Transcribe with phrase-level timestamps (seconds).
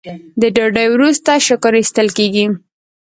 [0.41, 2.45] د ډوډۍ وروسته شکر ایستل کیږي.